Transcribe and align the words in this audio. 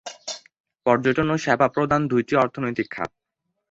পর্যটন 0.85 1.27
ও 1.31 1.35
সেবা 1.37 1.67
প্রধান 1.75 2.01
দুইটি 2.07 2.33
অর্থনৈতিক 2.35 2.87
খাত। 2.91 3.11